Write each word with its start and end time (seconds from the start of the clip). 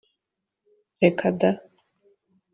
reka 1.01 1.27
da! 1.39 1.51